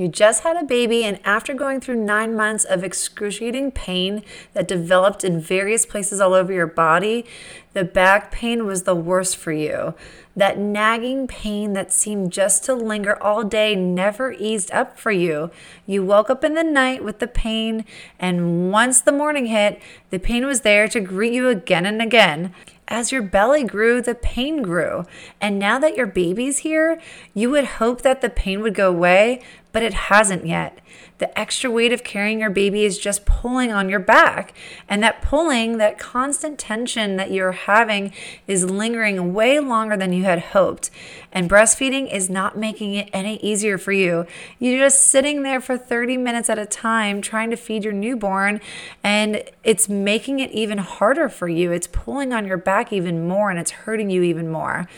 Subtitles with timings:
[0.00, 4.22] You just had a baby, and after going through nine months of excruciating pain
[4.54, 7.26] that developed in various places all over your body,
[7.74, 9.92] the back pain was the worst for you.
[10.34, 15.50] That nagging pain that seemed just to linger all day never eased up for you.
[15.84, 17.84] You woke up in the night with the pain,
[18.18, 22.54] and once the morning hit, the pain was there to greet you again and again.
[22.88, 25.04] As your belly grew, the pain grew.
[25.40, 27.00] And now that your baby's here,
[27.34, 29.42] you would hope that the pain would go away,
[29.72, 30.78] but it hasn't yet.
[31.18, 34.54] The extra weight of carrying your baby is just pulling on your back.
[34.88, 38.12] And that pulling, that constant tension that you're having,
[38.46, 40.90] is lingering way longer than you had hoped.
[41.30, 44.26] And breastfeeding is not making it any easier for you.
[44.58, 48.60] You're just sitting there for 30 minutes at a time trying to feed your newborn,
[49.04, 51.70] and it's making it even harder for you.
[51.70, 54.88] It's pulling on your back even more, and it's hurting you even more.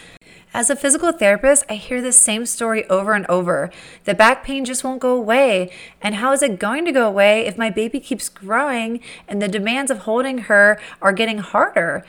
[0.55, 3.71] As a physical therapist, I hear the same story over and over.
[4.05, 5.73] The back pain just won't go away.
[6.03, 9.49] And how is it going to go away if my baby keeps growing and the
[9.49, 12.05] demands of holding her are getting harder?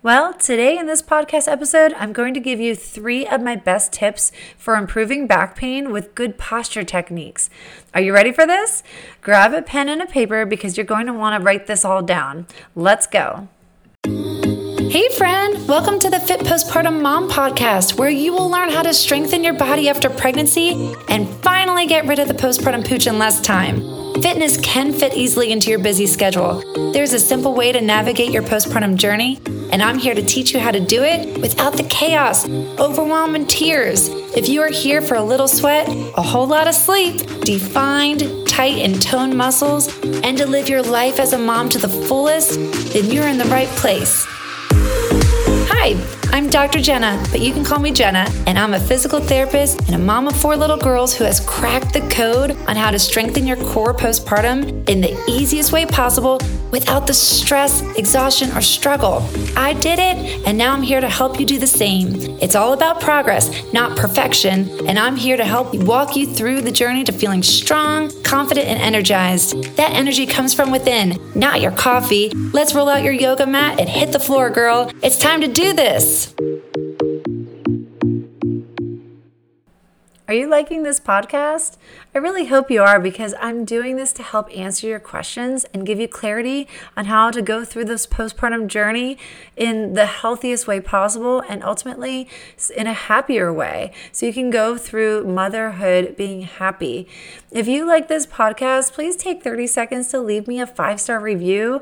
[0.00, 3.92] Well, today in this podcast episode, I'm going to give you three of my best
[3.92, 7.50] tips for improving back pain with good posture techniques.
[7.94, 8.84] Are you ready for this?
[9.22, 12.02] Grab a pen and a paper because you're going to want to write this all
[12.02, 12.46] down.
[12.76, 13.48] Let's go.
[14.92, 18.92] Hey, friend, welcome to the Fit Postpartum Mom podcast, where you will learn how to
[18.92, 23.40] strengthen your body after pregnancy and finally get rid of the postpartum pooch in less
[23.40, 23.80] time.
[24.20, 26.92] Fitness can fit easily into your busy schedule.
[26.92, 29.40] There's a simple way to navigate your postpartum journey,
[29.72, 32.46] and I'm here to teach you how to do it without the chaos,
[32.78, 34.08] overwhelm, and tears.
[34.36, 38.76] If you are here for a little sweat, a whole lot of sleep, defined, tight,
[38.76, 39.88] and toned muscles,
[40.22, 42.60] and to live your life as a mom to the fullest,
[42.92, 44.26] then you're in the right place.
[45.84, 45.96] Hi,
[46.30, 46.80] I'm Dr.
[46.80, 50.28] Jena, but you can call me Jena, and I'm a physical therapist and a mom
[50.28, 53.92] of four little girls who has cracked the code on how to strengthen your core
[53.92, 56.38] postpartum in the easiest way possible
[56.72, 59.22] without the stress, exhaustion, or struggle.
[59.56, 62.08] I did it, and now I'm here to help you do the same.
[62.40, 66.72] It's all about progress, not perfection, and I'm here to help walk you through the
[66.72, 69.76] journey to feeling strong, confident, and energized.
[69.76, 72.30] That energy comes from within, not your coffee.
[72.30, 74.90] Let's roll out your yoga mat and hit the floor, girl.
[75.02, 76.34] It's time to do this.
[80.28, 81.76] Are you liking this podcast?
[82.14, 85.86] I really hope you are because I'm doing this to help answer your questions and
[85.86, 89.16] give you clarity on how to go through this postpartum journey
[89.56, 92.28] in the healthiest way possible and ultimately
[92.76, 93.94] in a happier way.
[94.12, 97.08] So you can go through motherhood being happy.
[97.50, 101.18] If you like this podcast, please take 30 seconds to leave me a five star
[101.18, 101.80] review.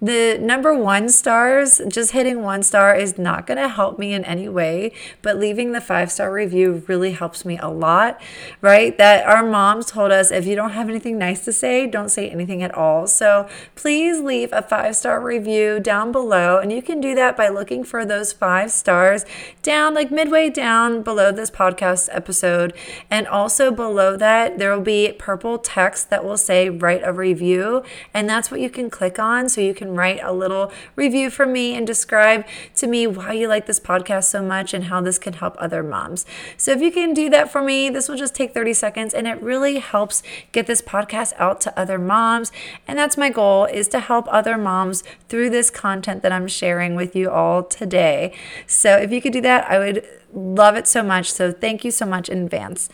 [0.00, 4.24] The number one stars, just hitting one star is not going to help me in
[4.24, 8.20] any way, but leaving the five star review really helps me a lot,
[8.60, 8.96] right?
[8.96, 12.08] That our mom moms told us if you don't have anything nice to say, don't
[12.08, 13.06] say anything at all.
[13.06, 16.58] So please leave a five star review down below.
[16.58, 19.26] And you can do that by looking for those five stars
[19.60, 22.72] down, like midway down below this podcast episode.
[23.10, 27.82] And also below that, there will be purple text that will say write a review.
[28.14, 29.50] And that's what you can click on.
[29.50, 32.46] So you can write a little review for me and describe
[32.76, 35.82] to me why you like this podcast so much and how this can help other
[35.82, 36.24] moms.
[36.56, 39.28] So if you can do that for me, this will just take 30 seconds and
[39.28, 42.52] it really really helps get this podcast out to other moms.
[42.86, 46.94] And that's my goal is to help other moms through this content that I'm sharing
[46.94, 48.32] with you all today.
[48.66, 51.32] So if you could do that, I would love it so much.
[51.32, 52.88] So thank you so much in advance.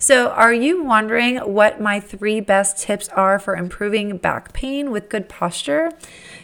[0.00, 5.08] So, are you wondering what my three best tips are for improving back pain with
[5.08, 5.90] good posture?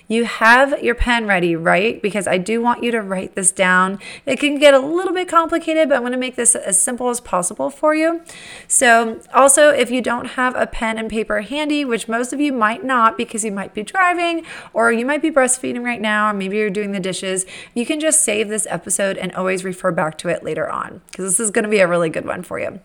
[0.07, 2.01] You have your pen ready, right?
[2.03, 3.99] Because I do want you to write this down.
[4.27, 7.09] It can get a little bit complicated, but I'm going to make this as simple
[7.09, 8.23] as possible for you.
[8.69, 12.53] So, also, if you don't have a pen and paper handy, which most of you
[12.53, 16.35] might not because you might be driving or you might be breastfeeding right now, or
[16.35, 20.19] maybe you're doing the dishes, you can just save this episode and always refer back
[20.19, 22.59] to it later on because this is going to be a really good one for
[22.59, 22.81] you.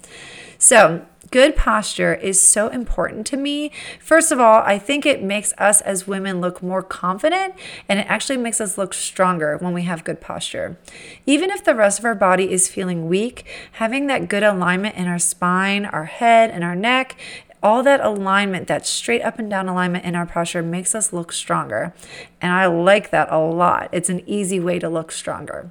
[0.57, 3.71] So, good posture is so important to me.
[3.99, 7.55] First of all, I think it makes us as women look more confident
[7.87, 10.77] and it actually makes us look stronger when we have good posture.
[11.25, 15.07] Even if the rest of our body is feeling weak, having that good alignment in
[15.07, 17.17] our spine, our head, and our neck
[17.61, 21.31] all that alignment, that straight up and down alignment in our posture makes us look
[21.33, 21.93] stronger.
[22.41, 23.89] And I like that a lot.
[23.91, 25.69] It's an easy way to look stronger.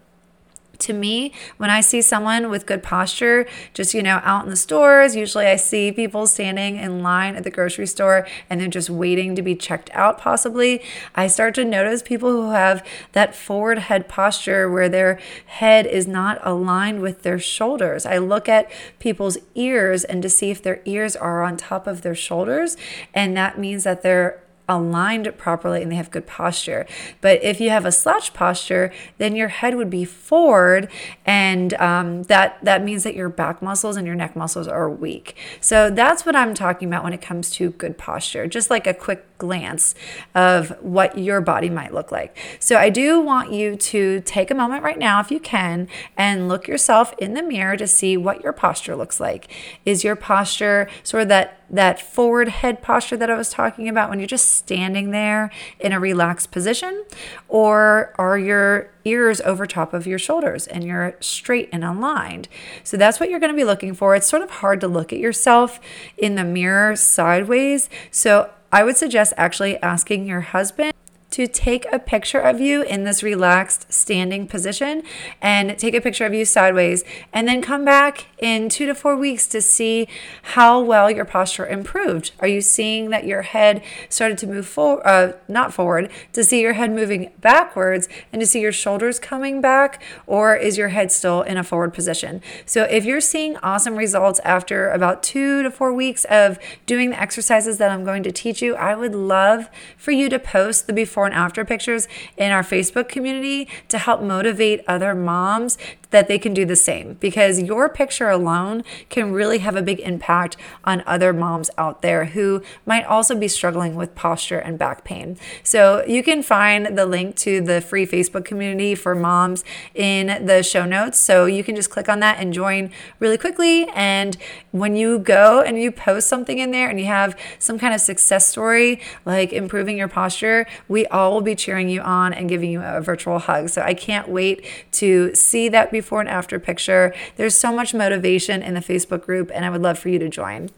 [0.81, 4.57] To me, when I see someone with good posture, just, you know, out in the
[4.57, 8.91] stores, usually I see people standing in line at the grocery store and they're just
[8.91, 10.83] waiting to be checked out, possibly.
[11.15, 16.07] I start to notice people who have that forward head posture where their head is
[16.07, 18.07] not aligned with their shoulders.
[18.07, 22.03] I look at people's ears and to see if their ears are on top of
[22.03, 22.77] their shoulders,
[23.15, 26.87] and that means that they're aligned properly and they have good posture.
[27.21, 30.91] But if you have a slouch posture, then your head would be forward,
[31.25, 35.37] and um, that that means that your back muscles and your neck muscles are weak.
[35.61, 38.47] So that's what I'm talking about when it comes to good posture.
[38.47, 39.95] Just like a quick glance
[40.35, 42.37] of what your body might look like.
[42.59, 46.49] So I do want you to take a moment right now, if you can, and
[46.49, 49.49] look yourself in the mirror to see what your posture looks like.
[49.85, 54.09] Is your posture sort of that that forward head posture that I was talking about
[54.09, 57.05] when you're just standing there in a relaxed position?
[57.49, 62.49] Or are your ears over top of your shoulders and you're straight and aligned?
[62.85, 64.15] So that's what you're going to be looking for.
[64.15, 65.81] It's sort of hard to look at yourself
[66.17, 67.91] in the mirror sideways.
[68.11, 70.93] So I would suggest actually asking your husband
[71.31, 75.03] to take a picture of you in this relaxed standing position
[75.43, 79.15] and take a picture of you sideways and then come back in two to four
[79.15, 80.09] weeks to see
[80.43, 82.33] how well your posture improved.
[82.41, 86.63] Are you seeing that your head started to move forward, uh, not forward, to see
[86.63, 91.13] your head moving backwards and to see your shoulders coming back, or is your head
[91.13, 92.41] still in a forward position?
[92.65, 97.21] So if you're seeing awesome results after about two to four weeks of doing the
[97.21, 100.93] exercises that I'm going to teach you, I would love for you to post the
[100.93, 102.07] before before and after pictures
[102.37, 105.77] in our Facebook community to help motivate other moms
[106.11, 110.01] that they can do the same because your picture alone can really have a big
[110.01, 115.05] impact on other moms out there who might also be struggling with posture and back
[115.05, 115.37] pain.
[115.63, 119.65] So you can find the link to the free Facebook community for moms
[119.95, 121.21] in the show notes.
[121.21, 123.87] So you can just click on that and join really quickly.
[123.95, 124.37] And
[124.71, 128.01] when you go and you post something in there and you have some kind of
[128.01, 132.71] success story like improving your posture, we all will be cheering you on and giving
[132.71, 133.69] you a virtual hug.
[133.69, 137.13] So I can't wait to see that before and after picture.
[137.37, 140.29] There's so much motivation in the Facebook group, and I would love for you to
[140.29, 140.71] join.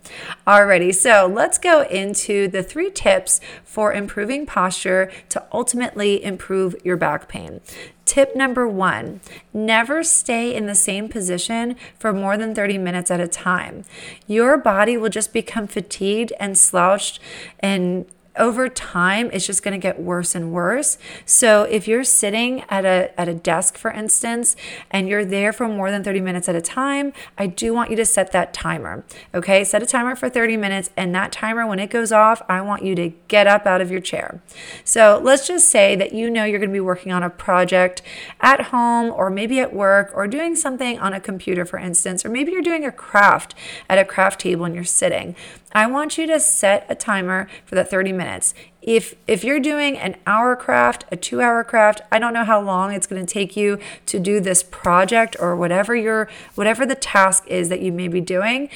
[0.46, 6.96] Alrighty, so let's go into the three tips for improving posture to ultimately improve your
[6.96, 7.60] back pain.
[8.06, 9.20] Tip number one
[9.52, 13.84] never stay in the same position for more than 30 minutes at a time.
[14.26, 17.20] Your body will just become fatigued and slouched
[17.60, 18.06] and
[18.40, 20.98] over time it's just going to get worse and worse.
[21.24, 24.56] So if you're sitting at a at a desk for instance
[24.90, 27.96] and you're there for more than 30 minutes at a time i do want you
[27.96, 29.04] to set that timer
[29.34, 29.62] okay?
[29.62, 32.82] Set a timer for 30 minutes and that timer when it goes off i want
[32.82, 34.40] you to get up out of your chair.
[34.84, 38.02] So let's just say that you know you're going to be working on a project
[38.40, 42.30] at home or maybe at work or doing something on a computer for instance or
[42.30, 43.54] maybe you're doing a craft
[43.88, 45.36] at a craft table and you're sitting
[45.72, 49.98] I want you to set a timer for the 30 minutes if if you're doing
[49.98, 53.30] an hour craft a two hour craft i don't know how long it's going to
[53.30, 57.92] take you to do this project or whatever your whatever the task is that you
[57.92, 58.68] may be doing.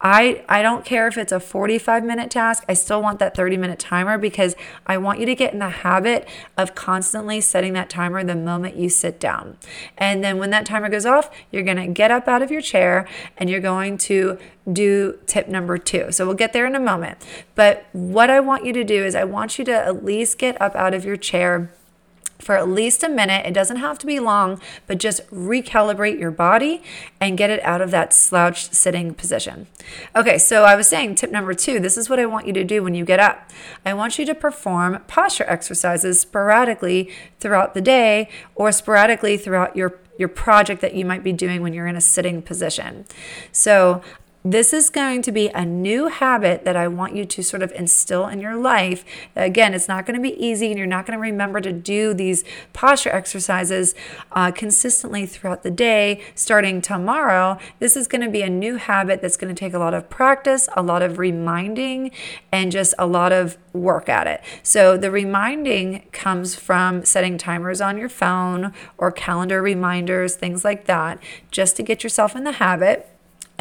[0.00, 2.64] I i don't care if it's a 45 minute task.
[2.68, 4.56] I still want that 30 minute timer because
[4.86, 8.76] i want you to get in the habit of constantly setting that timer the moment
[8.76, 9.56] you sit down.
[9.96, 12.60] And then when that timer goes off you're going to get up out of your
[12.60, 13.06] chair
[13.36, 14.38] and you're going to
[14.72, 16.12] do tip number two.
[16.12, 17.18] So we'll get there in a moment.
[17.54, 20.38] But what i want you to do is i want want you to at least
[20.38, 21.70] get up out of your chair
[22.42, 23.46] for at least a minute.
[23.46, 26.82] It doesn't have to be long, but just recalibrate your body
[27.20, 29.68] and get it out of that slouched sitting position.
[30.16, 32.64] Okay, so I was saying tip number two this is what I want you to
[32.64, 33.48] do when you get up.
[33.86, 40.00] I want you to perform posture exercises sporadically throughout the day or sporadically throughout your
[40.18, 43.06] your project that you might be doing when you're in a sitting position.
[43.50, 44.02] So,
[44.44, 47.70] this is going to be a new habit that I want you to sort of
[47.72, 49.04] instill in your life.
[49.36, 52.12] Again, it's not going to be easy, and you're not going to remember to do
[52.12, 53.94] these posture exercises
[54.32, 56.22] uh, consistently throughout the day.
[56.34, 59.78] Starting tomorrow, this is going to be a new habit that's going to take a
[59.78, 62.10] lot of practice, a lot of reminding,
[62.50, 64.42] and just a lot of work at it.
[64.62, 70.86] So, the reminding comes from setting timers on your phone or calendar reminders, things like
[70.86, 73.11] that, just to get yourself in the habit.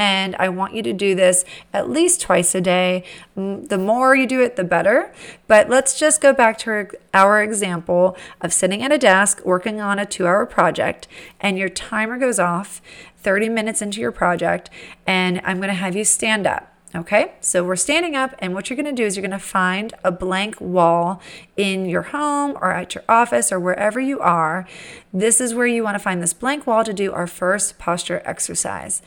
[0.02, 3.04] And I want you to do this at least twice a day.
[3.38, 5.14] Mm, the more you do it, the better.
[5.46, 10.00] But let's just go back to our example of sitting at a desk working on
[10.00, 11.08] a two hour project,
[11.40, 12.82] and your timer goes off
[13.18, 14.72] 30 minutes into your project,
[15.06, 16.76] and I'm to have you stand up.
[16.96, 20.12] Okay, so we're standing up, and what you're gonna do is you're gonna find a
[20.12, 21.22] blank wall
[21.56, 24.68] in your home or at your office or wherever you are.
[25.14, 29.04] This is where you wanna find this blank wall to do our first posture exercise.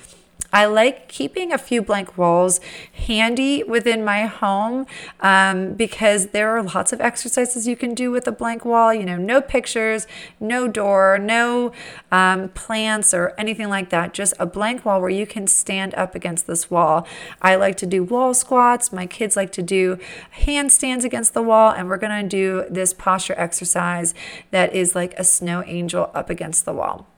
[0.55, 2.61] I like keeping a few blank walls
[2.93, 4.87] handy within my home
[5.19, 8.95] um, because there are lots of exercises you can do with a blank wall.
[8.95, 10.07] You know, no pictures,
[10.39, 11.73] no door, no
[12.13, 14.15] um, plants or anything like that.
[14.15, 17.05] Just a blank wall where you can stand up against this wall.
[17.43, 18.93] I like to do wall squats.
[18.93, 19.99] My kids like to do
[20.39, 24.15] handstands against the wall, and we're going to do this posture exercise
[24.53, 27.09] that is like a snow angel up against the wall.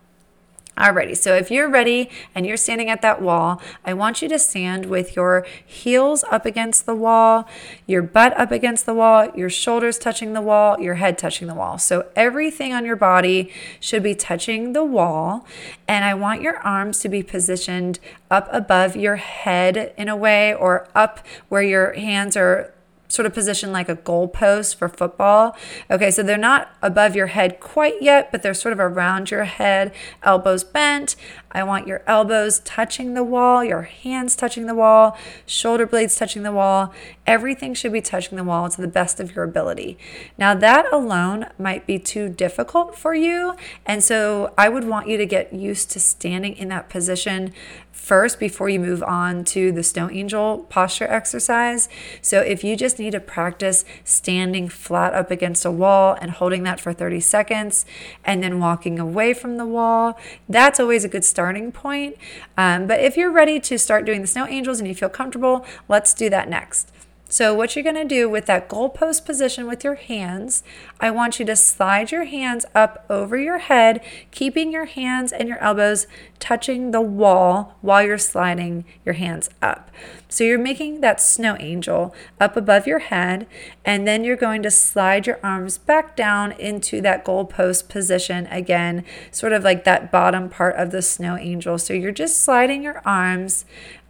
[0.78, 4.38] Alrighty, so if you're ready and you're standing at that wall, I want you to
[4.38, 7.48] stand with your heels up against the wall,
[7.86, 11.54] your butt up against the wall, your shoulders touching the wall, your head touching the
[11.54, 11.78] wall.
[11.78, 15.46] So everything on your body should be touching the wall.
[15.88, 17.98] And I want your arms to be positioned
[18.30, 22.74] up above your head in a way or up where your hands are
[23.08, 25.56] sort of positioned like a goalpost for football.
[25.90, 29.44] Okay, so they're not above your head quite yet, but they're sort of around your
[29.44, 31.16] head, elbows bent.
[31.56, 36.42] I want your elbows touching the wall, your hands touching the wall, shoulder blades touching
[36.42, 36.92] the wall.
[37.26, 39.96] Everything should be touching the wall to the best of your ability.
[40.36, 43.56] Now, that alone might be too difficult for you.
[43.86, 47.54] And so I would want you to get used to standing in that position
[47.96, 51.88] first before you move on to the snow angel posture exercise.
[52.22, 56.62] So if you just need to practice standing flat up against a wall and holding
[56.64, 57.84] that for 30 seconds
[58.24, 62.16] and then walking away from the wall, that's always a good starting point.
[62.56, 65.64] Um, but if you're ready to start doing the snow angels and you feel comfortable,
[65.88, 66.90] let's do that next.
[67.28, 70.62] So, what you're going to do with that goalpost position with your hands,
[71.00, 75.48] I want you to slide your hands up over your head, keeping your hands and
[75.48, 76.06] your elbows
[76.38, 79.90] touching the wall while you're sliding your hands up.
[80.28, 83.48] So, you're making that snow angel up above your head,
[83.84, 89.04] and then you're going to slide your arms back down into that goalpost position again,
[89.32, 91.76] sort of like that bottom part of the snow angel.
[91.78, 93.64] So, you're just sliding your arms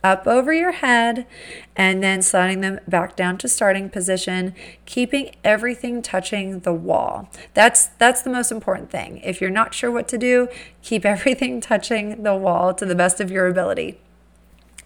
[0.06, 1.26] up over your head
[1.74, 7.28] and then sliding them back down to starting position, keeping everything touching the wall.
[7.54, 9.18] That's that's the most important thing.
[9.18, 10.48] If you're not sure what to do,
[10.82, 14.00] keep everything touching the wall to the best of your ability.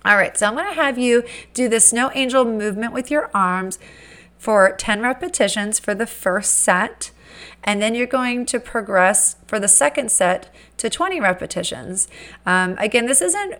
[0.03, 3.31] All right, so I'm going to have you do the snow angel movement with your
[3.35, 3.79] arms
[4.39, 7.11] for 10 repetitions for the first set.
[7.63, 12.09] And then you're going to progress for the second set to 20 repetitions.
[12.47, 13.57] Um, again, this isn't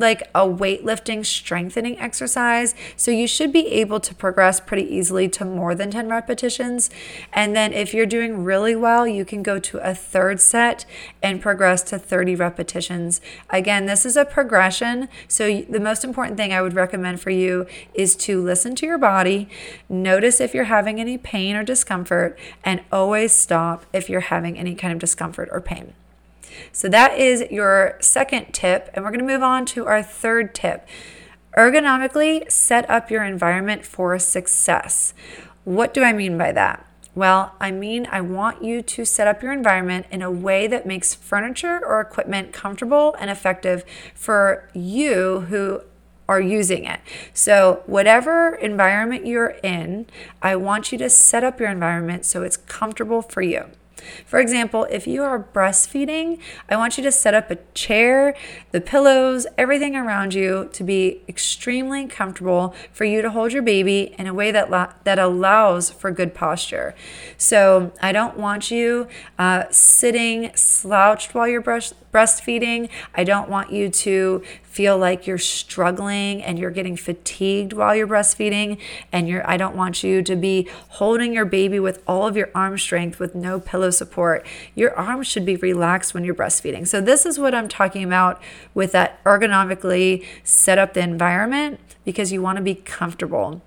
[0.00, 2.74] like a weightlifting strengthening exercise.
[2.96, 6.90] So you should be able to progress pretty easily to more than 10 repetitions.
[7.32, 10.84] And then if you're doing really well, you can go to a third set
[11.22, 13.20] and progress to 30 repetitions.
[13.50, 15.08] Again, this is a progression.
[15.28, 18.98] So the most important thing I would recommend for you is to listen to your
[18.98, 19.48] body,
[19.88, 24.74] notice if you're having any pain or discomfort, and always stop if you're having any
[24.74, 25.92] kind of discomfort or pain.
[26.72, 28.90] So that is your second tip.
[28.94, 30.86] And we're going to move on to our third tip.
[31.56, 35.14] Ergonomically set up your environment for success.
[35.64, 36.86] What do I mean by that?
[37.14, 40.86] Well, I mean, I want you to set up your environment in a way that
[40.86, 45.82] makes furniture or equipment comfortable and effective for you who
[46.28, 47.00] are using it.
[47.34, 50.06] So, whatever environment you're in,
[50.40, 53.64] I want you to set up your environment so it's comfortable for you.
[54.26, 56.38] For example, if you are breastfeeding,
[56.68, 58.36] I want you to set up a chair,
[58.72, 64.14] the pillows, everything around you to be extremely comfortable for you to hold your baby
[64.18, 66.94] in a way that la- that allows for good posture.
[67.36, 72.88] So I don't want you uh, sitting slouched while you're breast- breastfeeding.
[73.14, 78.06] I don't want you to feel like you're struggling and you're getting fatigued while you're
[78.06, 78.78] breastfeeding
[79.10, 82.50] and you're I don't want you to be holding your baby with all of your
[82.54, 84.46] arm strength with no pillow support.
[84.76, 86.86] Your arms should be relaxed when you're breastfeeding.
[86.86, 88.40] So this is what I'm talking about
[88.72, 93.62] with that ergonomically set up the environment because you want to be comfortable.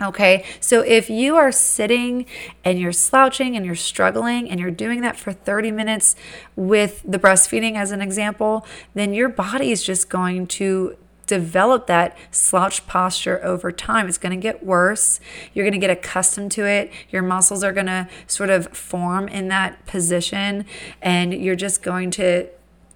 [0.00, 2.24] Okay, so if you are sitting
[2.64, 6.14] and you're slouching and you're struggling and you're doing that for 30 minutes
[6.54, 8.64] with the breastfeeding as an example,
[8.94, 14.08] then your body is just going to develop that slouch posture over time.
[14.08, 15.18] It's going to get worse.
[15.52, 16.92] You're going to get accustomed to it.
[17.10, 20.64] Your muscles are going to sort of form in that position,
[21.02, 22.48] and you're just going to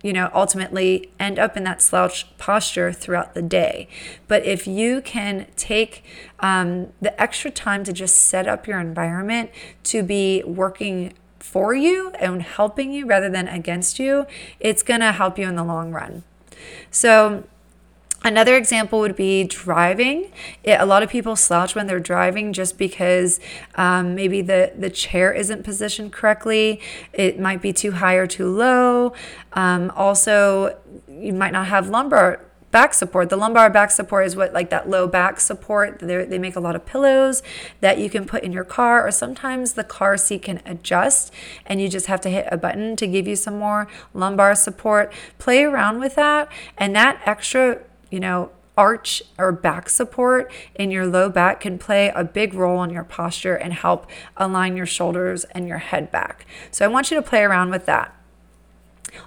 [0.02, 3.88] you know, ultimately end up in that slouch posture throughout the day.
[4.28, 6.04] But if you can take
[6.40, 9.50] um, the extra time to just set up your environment
[9.85, 14.26] to be working for you and helping you rather than against you,
[14.61, 16.25] it's to help you in the long run.
[16.90, 17.44] So,
[18.25, 20.31] Another example would be driving.
[20.62, 23.41] It, a lot of people slouch when they're driving just because
[23.75, 26.81] um, maybe the, the chair isn't positioned correctly.
[27.12, 29.12] It might be too high or too low.
[29.55, 33.29] Um, also, you might not have lumbar back support.
[33.29, 35.99] The lumbar back support is what like that low back support.
[35.99, 37.43] They're, they make a lot of pillows
[37.81, 41.33] that you can put in your car, or sometimes the car seat can adjust
[41.67, 45.12] and you just have to hit a button to give you some more lumbar support.
[45.38, 47.81] Play around with that, and that extra
[48.12, 52.83] you know, arch or back support in your low back can play a big role
[52.83, 56.47] in your posture and help align your shoulders and your head back.
[56.71, 58.14] So I want you to play around with that.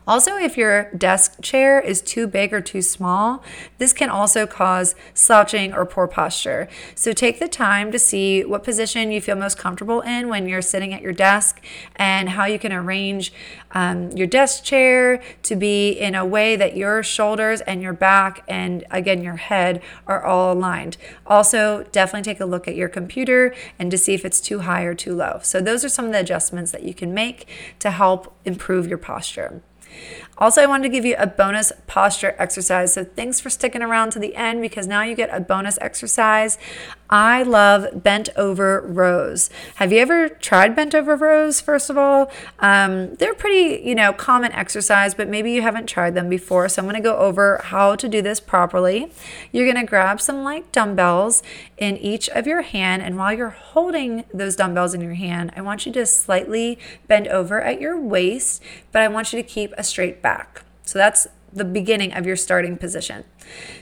[0.08, 3.44] Also, if your desk chair is too big or too small,
[3.78, 6.68] this can also cause slouching or poor posture.
[6.96, 10.62] So take the time to see what position you feel most comfortable in when you're
[10.62, 11.64] sitting at your desk
[11.96, 13.34] and how you can arrange
[13.72, 18.44] um, your desk chair to be in a way that your shoulders and your back
[18.48, 20.98] and again your head are all aligned.
[21.26, 24.84] Also, definitely take a look at your computer and to see if it's too high
[24.84, 25.40] or too low.
[25.44, 27.48] So, those are some of the adjustments that you can make
[27.80, 29.62] to help improve your posture.
[30.38, 32.94] Also, I wanted to give you a bonus posture exercise.
[32.94, 36.58] So, thanks for sticking around to the end because now you get a bonus exercise.
[37.10, 39.50] I love bent over rows.
[39.76, 42.32] Have you ever tried bent over rows, first of all?
[42.60, 46.68] Um, they're pretty, you know, common exercise, but maybe you haven't tried them before.
[46.70, 49.12] So, I'm going to go over how to do this properly.
[49.52, 51.44] You're going to grab some light dumbbells
[51.78, 55.62] in each of your hand, and while you're holding those dumbbells in your hand, I
[55.62, 59.74] want you to slightly bend over at your waist, but I want you to keep
[59.78, 60.64] a straight back.
[60.84, 63.24] So that's the beginning of your starting position.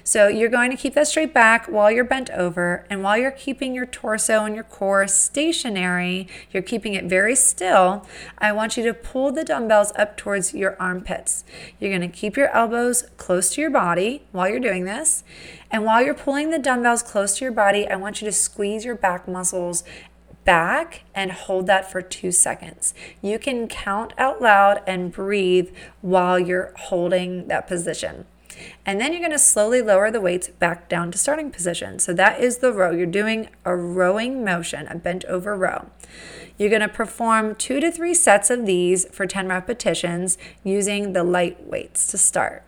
[0.03, 3.31] So you're going to keep that straight back while you're bent over, and while you're
[3.31, 8.05] keeping your torso and your core stationary, you're keeping it very still.
[8.37, 11.43] I want you to pull the dumbbells up towards your armpits.
[11.79, 15.23] You're going to keep your elbows close to your body while you're doing this.
[15.71, 18.85] And while you're pulling the dumbbells close to your body, I want you to squeeze
[18.85, 19.83] your back muscles
[20.45, 22.93] back and hold that for two seconds.
[23.21, 25.69] You can count out loud and breathe
[26.01, 28.25] while you're holding that position.
[28.85, 31.99] And then you're going to slowly lower the weights back down to starting position.
[31.99, 32.91] So that is the row.
[32.91, 35.89] You're doing a rowing motion, a bent over row.
[36.57, 41.23] You're going to perform two to three sets of these for 10 repetitions using the
[41.23, 42.63] light weights to start.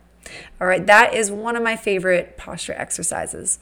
[0.60, 3.60] All right, that is one of my favorite posture exercises.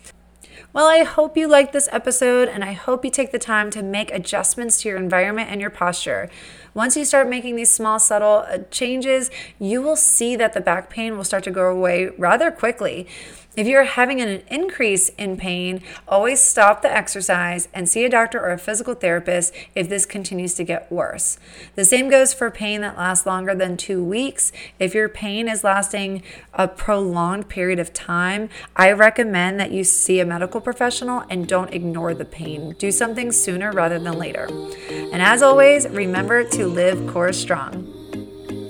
[0.74, 3.80] Well, I hope you liked this episode and I hope you take the time to
[3.80, 6.28] make adjustments to your environment and your posture.
[6.74, 10.90] Once you start making these small, subtle uh, changes, you will see that the back
[10.90, 13.06] pain will start to go away rather quickly.
[13.56, 18.40] If you're having an increase in pain, always stop the exercise and see a doctor
[18.40, 21.38] or a physical therapist if this continues to get worse.
[21.76, 24.50] The same goes for pain that lasts longer than two weeks.
[24.80, 30.18] If your pain is lasting a prolonged period of time, I recommend that you see
[30.18, 32.74] a medical professional and don't ignore the pain.
[32.76, 34.48] Do something sooner rather than later.
[34.90, 37.93] And as always, remember to live core strong.